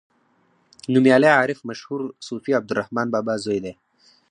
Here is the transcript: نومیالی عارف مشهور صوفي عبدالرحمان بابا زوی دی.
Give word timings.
نومیالی 0.93 1.29
عارف 1.39 1.59
مشهور 1.69 2.01
صوفي 2.27 2.51
عبدالرحمان 2.59 3.07
بابا 3.13 3.35
زوی 3.43 3.59
دی. 3.63 3.73